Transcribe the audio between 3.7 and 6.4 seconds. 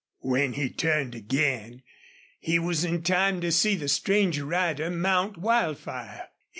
the strange rider mount Wildfire.